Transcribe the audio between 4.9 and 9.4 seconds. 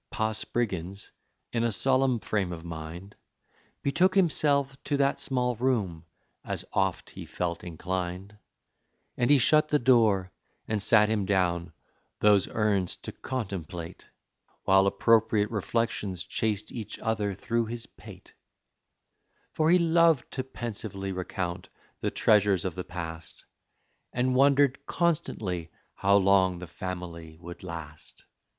that small room, as oft he felt inclined, And he